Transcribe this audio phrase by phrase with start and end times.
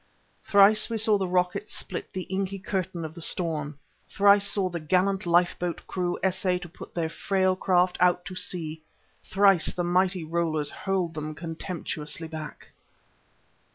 [0.43, 3.77] Thrice we saw the rockets split the inky curtain of the storm;
[4.09, 8.81] thrice saw the gallant lifeboat crew essay to put their frail craft out to sea...
[9.23, 12.71] thrice the mighty rollers hurled them contemptuously back....